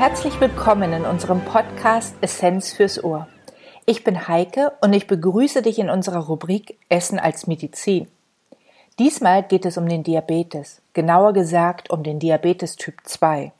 [0.00, 3.28] Herzlich willkommen in unserem Podcast Essenz fürs Ohr.
[3.84, 8.08] Ich bin Heike und ich begrüße dich in unserer Rubrik Essen als Medizin.
[8.98, 13.52] Diesmal geht es um den Diabetes, genauer gesagt um den Diabetes Typ 2.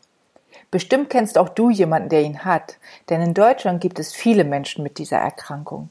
[0.70, 2.78] Bestimmt kennst auch du jemanden, der ihn hat,
[3.10, 5.90] denn in Deutschland gibt es viele Menschen mit dieser Erkrankung.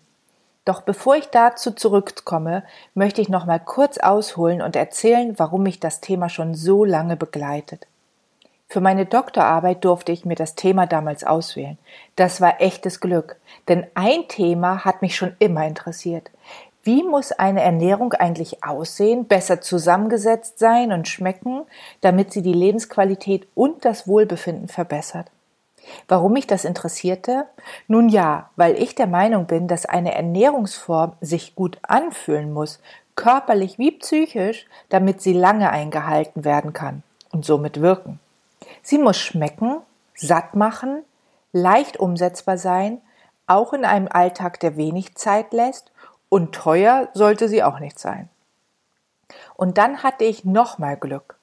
[0.66, 2.64] Doch bevor ich dazu zurückkomme,
[2.96, 7.18] möchte ich noch mal kurz ausholen und erzählen, warum mich das Thema schon so lange
[7.18, 7.86] begleitet.
[8.72, 11.80] Für meine Doktorarbeit durfte ich mir das Thema damals auswählen.
[12.16, 13.38] Das war echtes Glück,
[13.68, 16.30] denn ein Thema hat mich schon immer interessiert.
[16.84, 21.64] Wie muss eine Ernährung eigentlich aussehen, besser zusammengesetzt sein und schmecken,
[22.02, 25.32] damit sie die Lebensqualität und das Wohlbefinden verbessert?
[26.08, 27.46] Warum mich das interessierte?
[27.88, 32.80] Nun ja, weil ich der Meinung bin, dass eine Ernährungsform sich gut anfühlen muss,
[33.16, 38.20] körperlich wie psychisch, damit sie lange eingehalten werden kann und somit wirken.
[38.82, 39.82] Sie muss schmecken,
[40.16, 41.04] satt machen,
[41.52, 43.02] leicht umsetzbar sein,
[43.48, 45.92] auch in einem Alltag, der wenig Zeit lässt
[46.30, 48.30] und teuer sollte sie auch nicht sein.
[49.56, 51.38] Und dann hatte ich nochmal Glück.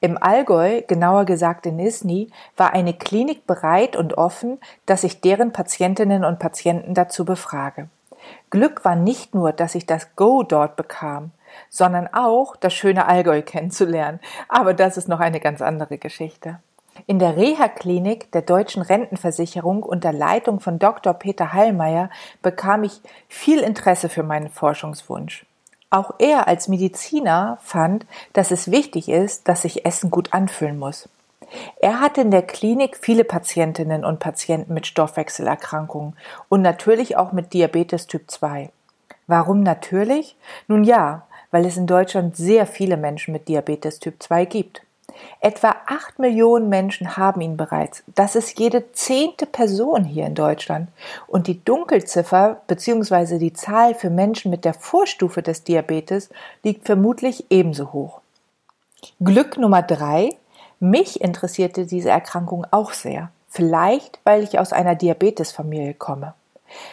[0.00, 5.52] Im Allgäu, genauer gesagt in Isny, war eine Klinik bereit und offen, dass ich deren
[5.52, 7.88] Patientinnen und Patienten dazu befrage.
[8.50, 11.32] Glück war nicht nur, dass ich das Go dort bekam,
[11.68, 14.20] sondern auch das schöne Allgäu kennenzulernen.
[14.48, 16.60] Aber das ist noch eine ganz andere Geschichte.
[17.06, 21.14] In der Reha-Klinik der Deutschen Rentenversicherung unter Leitung von Dr.
[21.14, 22.10] Peter Heilmeier
[22.42, 25.46] bekam ich viel Interesse für meinen Forschungswunsch.
[25.90, 31.08] Auch er als Mediziner fand, dass es wichtig ist, dass sich Essen gut anfühlen muss.
[31.80, 36.16] Er hatte in der Klinik viele Patientinnen und Patienten mit Stoffwechselerkrankungen
[36.48, 38.70] und natürlich auch mit Diabetes Typ 2.
[39.26, 40.36] Warum natürlich?
[40.66, 44.82] Nun ja, weil es in Deutschland sehr viele Menschen mit Diabetes Typ 2 gibt.
[45.40, 48.02] Etwa acht Millionen Menschen haben ihn bereits.
[48.14, 50.88] Das ist jede zehnte Person hier in Deutschland.
[51.26, 53.38] Und die Dunkelziffer bzw.
[53.38, 56.30] die Zahl für Menschen mit der Vorstufe des Diabetes
[56.62, 58.20] liegt vermutlich ebenso hoch.
[59.20, 60.30] Glück Nummer drei.
[60.80, 63.30] Mich interessierte diese Erkrankung auch sehr.
[63.48, 66.34] Vielleicht, weil ich aus einer Diabetesfamilie komme.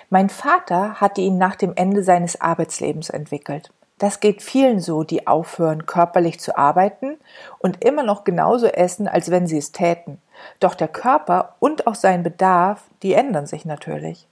[0.09, 3.72] Mein Vater hatte ihn nach dem Ende seines Arbeitslebens entwickelt.
[3.99, 7.17] Das geht vielen so, die aufhören, körperlich zu arbeiten
[7.59, 10.19] und immer noch genauso essen, als wenn sie es täten.
[10.59, 14.25] Doch der Körper und auch sein Bedarf, die ändern sich natürlich.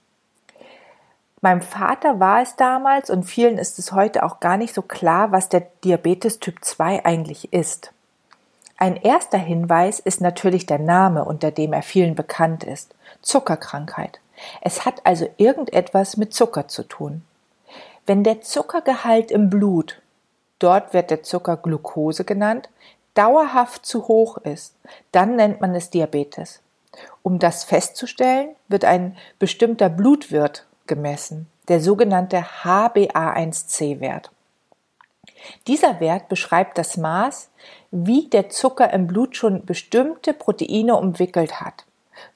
[1.42, 5.30] Meinem Vater war es damals und vielen ist es heute auch gar nicht so klar,
[5.30, 7.92] was der Diabetes Typ 2 eigentlich ist.
[8.76, 12.94] Ein erster Hinweis ist natürlich der Name, unter dem er vielen bekannt ist.
[13.22, 14.20] Zuckerkrankheit.
[14.62, 17.22] Es hat also irgendetwas mit Zucker zu tun.
[18.08, 20.00] Wenn der Zuckergehalt im Blut,
[20.60, 22.70] dort wird der Zucker Glucose genannt,
[23.12, 24.74] dauerhaft zu hoch ist,
[25.12, 26.62] dann nennt man es Diabetes.
[27.22, 34.30] Um das festzustellen, wird ein bestimmter Blutwirt gemessen, der sogenannte HbA1c-Wert.
[35.66, 37.50] Dieser Wert beschreibt das Maß,
[37.90, 41.84] wie der Zucker im Blut schon bestimmte Proteine umwickelt hat.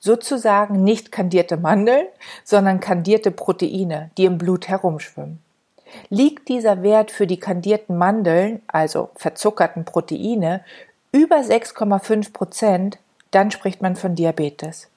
[0.00, 2.08] Sozusagen nicht kandierte Mandeln,
[2.44, 5.41] sondern kandierte Proteine, die im Blut herumschwimmen.
[6.08, 10.64] Liegt dieser Wert für die kandierten Mandeln, also verzuckerten Proteine,
[11.12, 12.98] über 6,5 Prozent,
[13.30, 14.88] dann spricht man von Diabetes.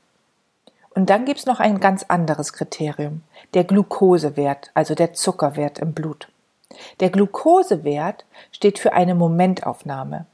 [0.94, 3.22] Und dann gibt's noch ein ganz anderes Kriterium,
[3.54, 6.30] der Glukosewert, also der Zuckerwert im Blut.
[7.02, 10.26] Der Glukosewert steht für eine Momentaufnahme.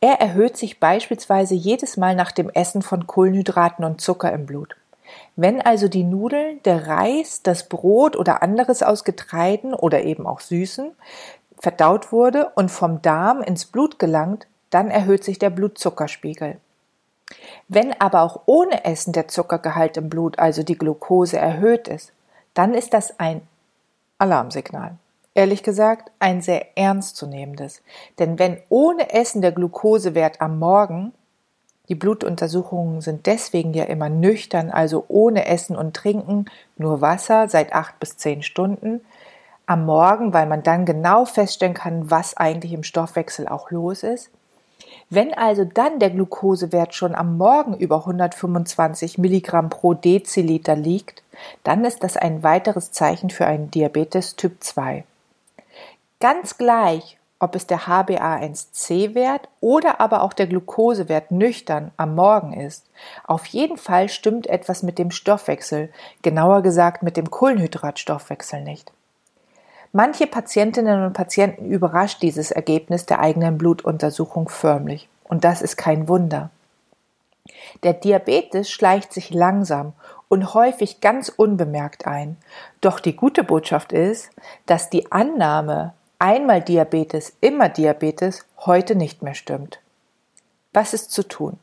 [0.00, 4.76] Er erhöht sich beispielsweise jedes Mal nach dem Essen von Kohlenhydraten und Zucker im Blut.
[5.36, 10.40] Wenn also die Nudeln, der Reis, das Brot oder anderes aus Getreiden oder eben auch
[10.40, 10.90] Süßen
[11.58, 16.58] verdaut wurde und vom Darm ins Blut gelangt, dann erhöht sich der Blutzuckerspiegel.
[17.68, 22.12] Wenn aber auch ohne Essen der Zuckergehalt im Blut, also die Glucose, erhöht ist,
[22.54, 23.42] dann ist das ein
[24.18, 24.96] Alarmsignal.
[25.34, 27.82] Ehrlich gesagt, ein sehr ernstzunehmendes.
[28.18, 31.12] Denn wenn ohne Essen der Glukosewert am Morgen
[31.88, 36.46] die Blutuntersuchungen sind deswegen ja immer nüchtern, also ohne Essen und Trinken,
[36.76, 39.00] nur Wasser seit acht bis zehn Stunden
[39.66, 44.30] am Morgen, weil man dann genau feststellen kann, was eigentlich im Stoffwechsel auch los ist.
[45.10, 51.22] Wenn also dann der Glukosewert schon am Morgen über 125 Milligramm pro Deziliter liegt,
[51.64, 55.04] dann ist das ein weiteres Zeichen für einen Diabetes Typ 2.
[56.20, 62.84] Ganz gleich, ob es der HbA1c-Wert oder aber auch der Glukosewert nüchtern am Morgen ist.
[63.24, 65.90] Auf jeden Fall stimmt etwas mit dem Stoffwechsel,
[66.22, 68.92] genauer gesagt mit dem Kohlenhydratstoffwechsel nicht.
[69.92, 75.08] Manche Patientinnen und Patienten überrascht dieses Ergebnis der eigenen Blutuntersuchung förmlich.
[75.24, 76.50] Und das ist kein Wunder.
[77.82, 79.94] Der Diabetes schleicht sich langsam
[80.28, 82.36] und häufig ganz unbemerkt ein.
[82.80, 84.30] Doch die gute Botschaft ist,
[84.66, 89.80] dass die Annahme einmal Diabetes, immer Diabetes heute nicht mehr stimmt.
[90.72, 91.58] Was ist zu tun?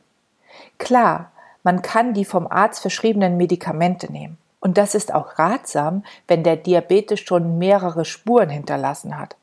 [0.78, 1.30] Klar,
[1.62, 4.38] man kann die vom Arzt verschriebenen Medikamente nehmen.
[4.60, 9.36] Und das ist auch ratsam, wenn der Diabetes schon mehrere Spuren hinterlassen hat.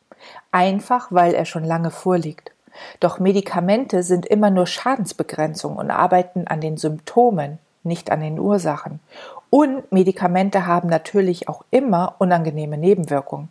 [0.51, 2.51] Einfach weil er schon lange vorliegt.
[3.00, 9.00] Doch Medikamente sind immer nur Schadensbegrenzung und arbeiten an den Symptomen, nicht an den Ursachen.
[9.50, 13.50] Und Medikamente haben natürlich auch immer unangenehme Nebenwirkungen.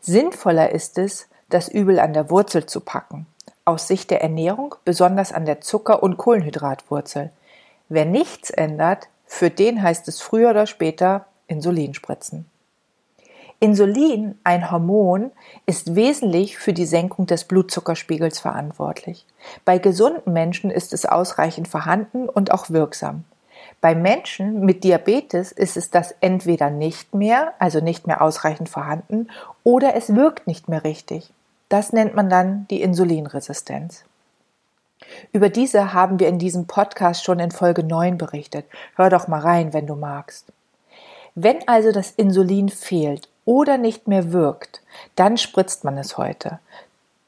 [0.00, 3.26] Sinnvoller ist es, das Übel an der Wurzel zu packen.
[3.64, 7.30] Aus Sicht der Ernährung besonders an der Zucker- und Kohlenhydratwurzel.
[7.88, 12.46] Wer nichts ändert, für den heißt es früher oder später Insulin spritzen.
[13.60, 15.30] Insulin, ein Hormon,
[15.66, 19.24] ist wesentlich für die Senkung des Blutzuckerspiegels verantwortlich.
[19.64, 23.22] Bei gesunden Menschen ist es ausreichend vorhanden und auch wirksam.
[23.82, 29.28] Bei Menschen mit Diabetes ist es das entweder nicht mehr, also nicht mehr ausreichend vorhanden,
[29.64, 31.32] oder es wirkt nicht mehr richtig.
[31.68, 34.04] Das nennt man dann die Insulinresistenz.
[35.32, 38.66] Über diese haben wir in diesem Podcast schon in Folge 9 berichtet.
[38.94, 40.52] Hör doch mal rein, wenn du magst.
[41.34, 44.80] Wenn also das Insulin fehlt oder nicht mehr wirkt,
[45.16, 46.60] dann spritzt man es heute.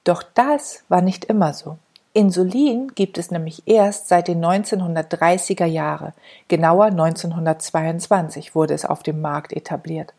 [0.04, 1.78] Doch das war nicht immer so.
[2.14, 6.14] Insulin gibt es nämlich erst seit den 1930er Jahre,
[6.48, 10.14] genauer 1922 wurde es auf dem Markt etabliert.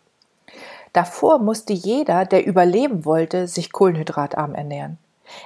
[0.93, 4.97] Davor musste jeder, der überleben wollte, sich kohlenhydratarm ernähren.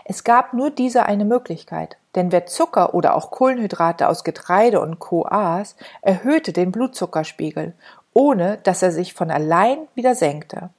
[0.04, 5.00] Es gab nur diese eine Möglichkeit, denn wer Zucker oder auch Kohlenhydrate aus Getreide und
[5.00, 5.26] Co.
[5.26, 7.74] aß, erhöhte den Blutzuckerspiegel
[8.14, 10.70] ohne dass er sich von allein wieder senkte.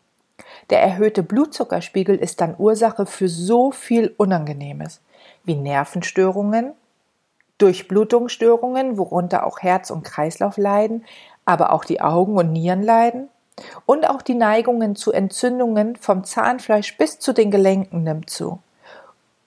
[0.70, 5.00] Der erhöhte Blutzuckerspiegel ist dann Ursache für so viel Unangenehmes
[5.44, 6.72] wie Nervenstörungen,
[7.58, 11.04] Durchblutungsstörungen, worunter auch Herz und Kreislauf leiden,
[11.44, 13.28] aber auch die Augen und Nieren leiden
[13.86, 18.60] und auch die Neigungen zu Entzündungen vom Zahnfleisch bis zu den Gelenken nimmt zu.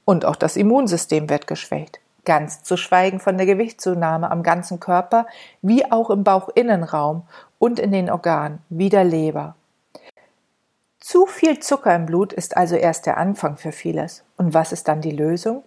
[0.06, 2.00] Und auch das Immunsystem wird geschwächt.
[2.26, 5.28] Ganz zu schweigen von der Gewichtszunahme am ganzen Körper
[5.62, 7.24] wie auch im Bauchinnenraum
[7.60, 9.56] und in den Organen wie der Leber.
[11.00, 14.24] Zu viel Zucker im Blut ist also erst der Anfang für vieles.
[14.38, 15.64] Und was ist dann die Lösung?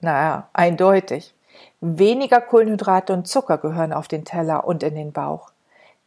[0.00, 1.34] Naja, eindeutig.
[1.80, 5.50] Weniger Kohlenhydrate und Zucker gehören auf den Teller und in den Bauch.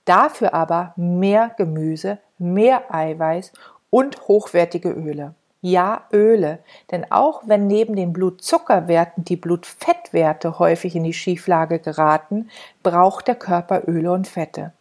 [0.06, 3.52] Dafür aber mehr Gemüse, mehr Eiweiß
[3.90, 5.36] und hochwertige Öle.
[5.64, 6.60] Ja, Öle,
[6.90, 12.50] denn auch wenn neben den Blutzuckerwerten die Blutfettwerte häufig in die Schieflage geraten,
[12.82, 14.72] braucht der Körper Öle und Fette.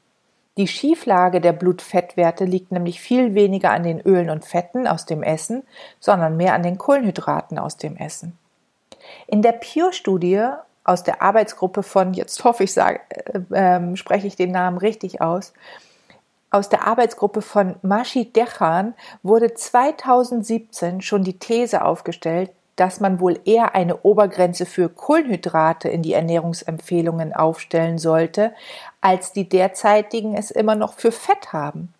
[0.56, 5.22] Die Schieflage der Blutfettwerte liegt nämlich viel weniger an den Ölen und Fetten aus dem
[5.22, 5.64] Essen,
[6.00, 8.38] sondern mehr an den Kohlenhydraten aus dem Essen.
[9.26, 10.48] In der Pure-Studie
[10.84, 13.00] aus der Arbeitsgruppe von, jetzt hoffe ich, sage,
[13.52, 15.52] äh, äh, spreche ich den Namen richtig aus,
[16.50, 23.38] aus der Arbeitsgruppe von Mashi Dechan wurde 2017 schon die These aufgestellt, dass man wohl
[23.44, 28.52] eher eine Obergrenze für Kohlenhydrate in die Ernährungsempfehlungen aufstellen sollte,
[29.00, 31.92] als die derzeitigen es immer noch für Fett haben.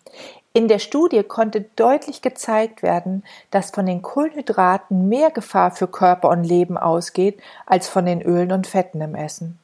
[0.53, 6.29] In der Studie konnte deutlich gezeigt werden, dass von den Kohlenhydraten mehr Gefahr für Körper
[6.29, 9.57] und Leben ausgeht als von den Ölen und Fetten im Essen.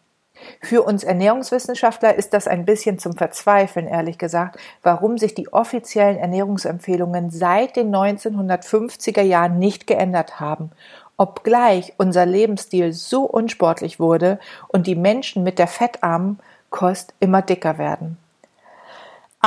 [0.61, 6.17] Für uns Ernährungswissenschaftler ist das ein bisschen zum Verzweifeln, ehrlich gesagt, warum sich die offiziellen
[6.17, 10.71] Ernährungsempfehlungen seit den 1950er Jahren nicht geändert haben
[11.17, 16.39] obgleich unser Lebensstil so unsportlich wurde und die Menschen mit der fettarmen
[16.69, 18.17] Kost immer dicker werden.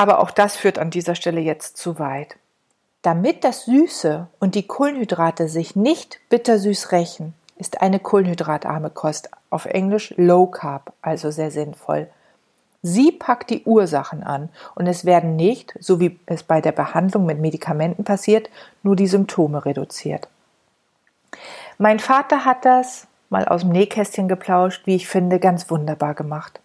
[0.00, 2.36] Aber auch das führt an dieser Stelle jetzt zu weit.
[3.02, 9.66] Damit das Süße und die Kohlenhydrate sich nicht bittersüß rächen, ist eine kohlenhydratarme Kost auf
[9.66, 12.08] Englisch Low Carb also sehr sinnvoll.
[12.80, 17.26] Sie packt die Ursachen an und es werden nicht, so wie es bei der Behandlung
[17.26, 18.48] mit Medikamenten passiert,
[18.82, 20.28] nur die Symptome reduziert.
[21.76, 26.58] Mein Vater hat das, mal aus dem Nähkästchen geplauscht, wie ich finde, ganz wunderbar gemacht.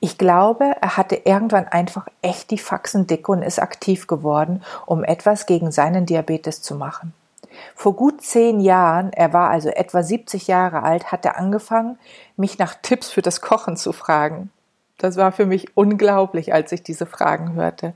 [0.00, 5.04] Ich glaube, er hatte irgendwann einfach echt die Faxen dick und ist aktiv geworden, um
[5.04, 7.14] etwas gegen seinen Diabetes zu machen.
[7.74, 11.98] Vor gut zehn Jahren, er war also etwa 70 Jahre alt, hat er angefangen,
[12.36, 14.50] mich nach Tipps für das Kochen zu fragen.
[14.98, 17.94] Das war für mich unglaublich, als ich diese Fragen hörte.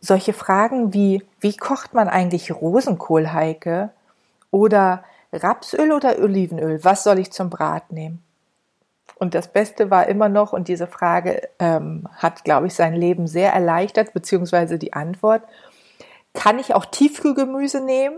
[0.00, 3.90] Solche Fragen wie, wie kocht man eigentlich Rosenkohl, Heike?
[4.50, 6.82] Oder Rapsöl oder Olivenöl?
[6.82, 8.22] Was soll ich zum Brat nehmen?
[9.20, 13.26] Und das Beste war immer noch, und diese Frage ähm, hat, glaube ich, sein Leben
[13.26, 15.42] sehr erleichtert, beziehungsweise die Antwort,
[16.32, 18.16] kann ich auch Tiefkühlgemüse nehmen?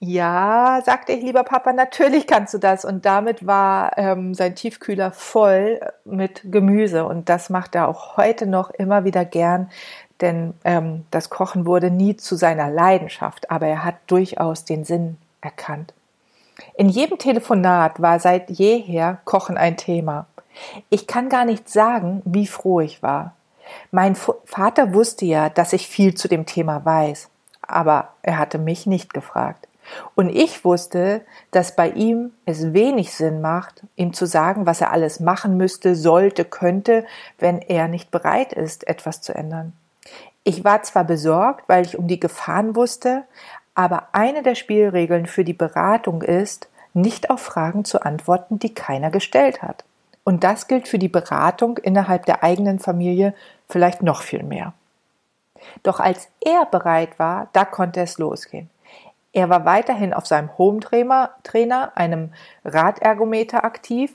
[0.00, 2.86] Ja, sagte ich, lieber Papa, natürlich kannst du das.
[2.86, 7.04] Und damit war ähm, sein Tiefkühler voll mit Gemüse.
[7.04, 9.68] Und das macht er auch heute noch immer wieder gern,
[10.22, 15.18] denn ähm, das Kochen wurde nie zu seiner Leidenschaft, aber er hat durchaus den Sinn
[15.42, 15.92] erkannt.
[16.74, 20.26] In jedem Telefonat war seit jeher Kochen ein Thema.
[20.90, 23.34] Ich kann gar nicht sagen, wie froh ich war.
[23.90, 27.28] Mein Vater wusste ja, dass ich viel zu dem Thema weiß,
[27.62, 29.68] aber er hatte mich nicht gefragt.
[30.14, 34.92] Und ich wusste, dass bei ihm es wenig Sinn macht, ihm zu sagen, was er
[34.92, 37.06] alles machen müsste, sollte, könnte,
[37.38, 39.72] wenn er nicht bereit ist, etwas zu ändern.
[40.44, 43.24] Ich war zwar besorgt, weil ich um die Gefahren wusste,
[43.78, 49.12] aber eine der Spielregeln für die Beratung ist, nicht auf Fragen zu antworten, die keiner
[49.12, 49.84] gestellt hat.
[50.24, 53.34] Und das gilt für die Beratung innerhalb der eigenen Familie
[53.68, 54.72] vielleicht noch viel mehr.
[55.84, 58.68] Doch als er bereit war, da konnte es losgehen.
[59.32, 62.32] Er war weiterhin auf seinem Home-Trainer, einem
[62.64, 64.12] Radergometer aktiv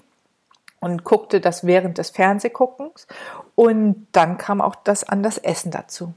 [0.81, 3.07] und guckte das während des Fernsehguckens
[3.55, 6.13] und dann kam auch das an das Essen dazu.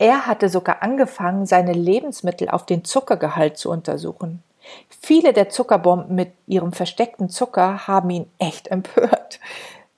[0.00, 4.42] Er hatte sogar angefangen, seine Lebensmittel auf den Zuckergehalt zu untersuchen.
[4.88, 9.40] Viele der Zuckerbomben mit ihrem versteckten Zucker haben ihn echt empört.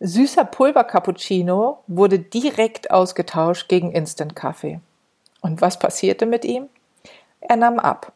[0.00, 4.80] Süßer Pulver-Cappuccino wurde direkt ausgetauscht gegen Instant-Kaffee.
[5.40, 6.68] Und was passierte mit ihm?
[7.38, 8.11] Er nahm ab.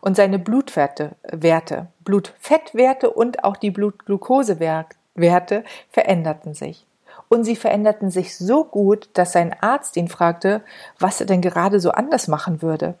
[0.00, 6.86] Und seine Blutwerte, Werte, Blutfettwerte und auch die Blutglukosewerte veränderten sich
[7.28, 10.62] und sie veränderten sich so gut, dass sein Arzt ihn fragte,
[10.98, 12.94] was er denn gerade so anders machen würde.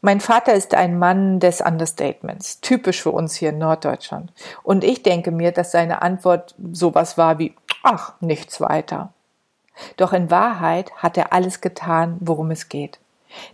[0.00, 4.32] Mein Vater ist ein Mann des Understatements, typisch für uns hier in Norddeutschland.
[4.62, 9.12] Und ich denke mir, dass seine Antwort sowas war wie, ach, nichts weiter.
[9.96, 12.98] Doch in Wahrheit hat er alles getan, worum es geht.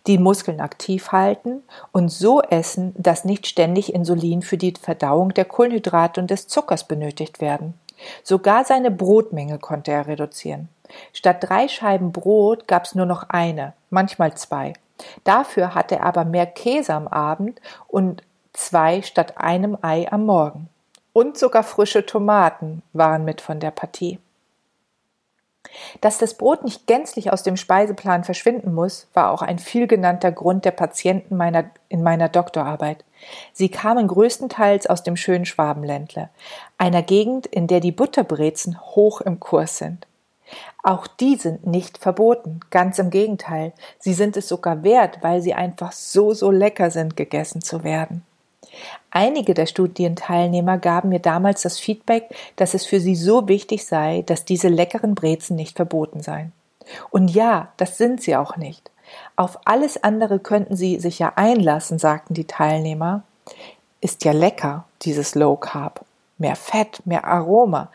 [0.07, 5.45] Die Muskeln aktiv halten und so essen, dass nicht ständig Insulin für die Verdauung der
[5.45, 7.75] Kohlenhydrate und des Zuckers benötigt werden.
[8.23, 10.69] Sogar seine Brotmenge konnte er reduzieren.
[11.13, 14.73] Statt drei Scheiben Brot gab es nur noch eine, manchmal zwei.
[15.25, 20.69] Dafür hatte er aber mehr Käse am Abend und zwei statt einem Ei am Morgen.
[21.13, 24.19] Und sogar frische Tomaten waren mit von der Partie.
[26.01, 30.65] Dass das Brot nicht gänzlich aus dem Speiseplan verschwinden muss, war auch ein vielgenannter Grund
[30.65, 33.05] der Patienten meiner, in meiner Doktorarbeit.
[33.53, 36.31] Sie kamen größtenteils aus dem schönen Schwabenländle,
[36.77, 40.07] einer Gegend, in der die Butterbrezen hoch im Kurs sind.
[40.83, 45.55] Auch die sind nicht verboten, ganz im Gegenteil, sie sind es sogar wert, weil sie
[45.55, 48.25] einfach so, so lecker sind, gegessen zu werden.
[49.11, 54.23] Einige der Studienteilnehmer gaben mir damals das Feedback, dass es für sie so wichtig sei,
[54.27, 56.53] dass diese leckeren Brezen nicht verboten seien.
[57.11, 58.91] Und ja, das sind sie auch nicht.
[59.37, 63.23] Auf alles andere könnten sie sich ja einlassen, sagten die Teilnehmer.
[64.01, 66.05] Ist ja lecker, dieses Low Carb.
[66.37, 67.91] Mehr Fett, mehr Aroma.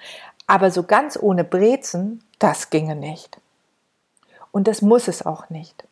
[0.47, 3.39] Aber so ganz ohne Brezen, das ginge nicht.
[4.51, 5.83] Und das muss es auch nicht.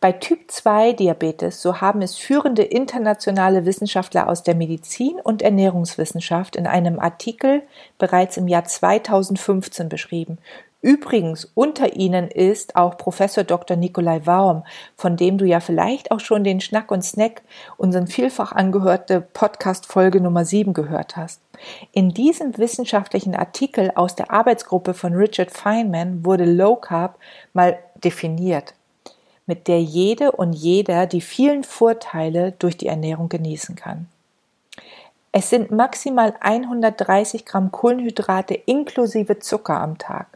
[0.00, 6.56] Bei Typ 2 Diabetes, so haben es führende internationale Wissenschaftler aus der Medizin und Ernährungswissenschaft
[6.56, 7.62] in einem Artikel
[7.98, 10.38] bereits im Jahr 2015 beschrieben.
[10.80, 13.76] Übrigens unter ihnen ist auch Professor Dr.
[13.76, 14.62] Nikolai Waum,
[14.96, 17.42] von dem du ja vielleicht auch schon den Schnack und Snack,
[17.76, 21.40] unseren vielfach angehörte Podcast Folge Nummer 7 gehört hast.
[21.90, 27.18] In diesem wissenschaftlichen Artikel aus der Arbeitsgruppe von Richard Feynman wurde Low Carb
[27.52, 28.74] mal definiert
[29.48, 34.06] mit der jede und jeder die vielen Vorteile durch die Ernährung genießen kann.
[35.32, 40.26] Es sind maximal 130 Gramm Kohlenhydrate inklusive Zucker am Tag.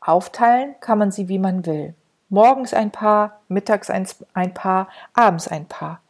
[0.00, 1.94] Aufteilen kann man sie wie man will.
[2.28, 6.00] Morgens ein paar, mittags ein paar, abends ein paar.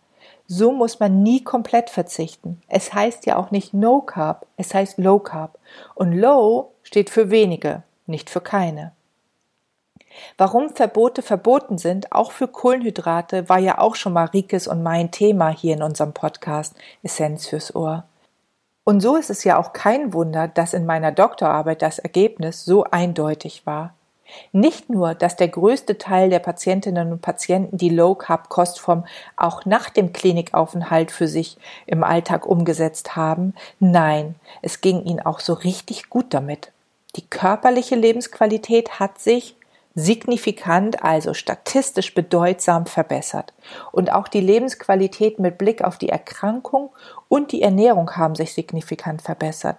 [0.47, 2.61] So muss man nie komplett verzichten.
[2.69, 5.59] Es heißt ja auch nicht No Carb, es heißt Low Carb.
[5.95, 8.93] Und Low steht für wenige, nicht für keine.
[10.37, 15.11] Warum Verbote verboten sind, auch für Kohlenhydrate, war ja auch schon mal Rikes und mein
[15.11, 18.05] Thema hier in unserem Podcast Essenz fürs Ohr.
[18.85, 22.85] Und so ist es ja auch kein Wunder, dass in meiner Doktorarbeit das Ergebnis so
[22.85, 23.95] eindeutig war.
[24.53, 29.05] Nicht nur, dass der größte Teil der Patientinnen und Patienten die Low Carb Kostform
[29.37, 35.41] auch nach dem Klinikaufenthalt für sich im Alltag umgesetzt haben, nein, es ging ihnen auch
[35.41, 36.73] so richtig gut damit.
[37.17, 39.57] Die körperliche Lebensqualität hat sich,
[39.95, 43.53] signifikant, also statistisch bedeutsam verbessert.
[43.93, 46.91] Und auch die Lebensqualität mit Blick auf die Erkrankung
[47.29, 49.77] und die Ernährung haben sich signifikant verbessert.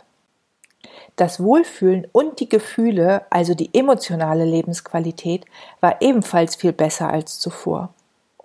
[1.15, 5.45] Das Wohlfühlen und die Gefühle, also die emotionale Lebensqualität,
[5.79, 7.93] war ebenfalls viel besser als zuvor.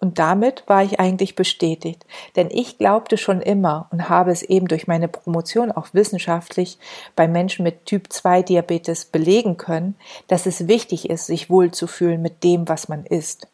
[0.01, 4.67] Und damit war ich eigentlich bestätigt, denn ich glaubte schon immer und habe es eben
[4.67, 6.79] durch meine Promotion auch wissenschaftlich
[7.15, 12.43] bei Menschen mit Typ 2 Diabetes belegen können, dass es wichtig ist, sich wohlzufühlen mit
[12.45, 13.47] dem, was man isst.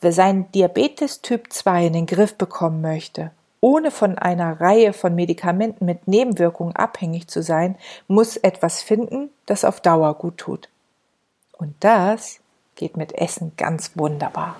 [0.00, 3.30] Wer seinen Diabetes Typ 2 in den Griff bekommen möchte,
[3.60, 7.76] ohne von einer Reihe von Medikamenten mit Nebenwirkungen abhängig zu sein,
[8.08, 10.70] muss etwas finden, das auf Dauer gut tut.
[11.58, 12.40] Und das
[12.74, 14.56] geht mit Essen ganz wunderbar.